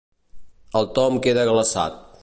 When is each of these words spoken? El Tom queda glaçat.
El 0.79 0.89
Tom 0.95 1.21
queda 1.27 1.45
glaçat. 1.53 2.03